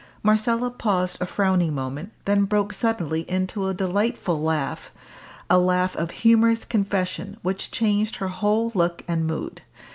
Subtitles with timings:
[0.23, 4.91] Marcella paused a frowning moment, then broke suddenly into a delightful laugh
[5.47, 9.61] a laugh of humorous confession, which changed her whole look and mood.